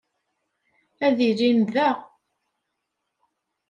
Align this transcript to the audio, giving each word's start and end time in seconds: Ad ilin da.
Ad 1.05 1.17
ilin 1.29 1.59
da. 1.73 1.89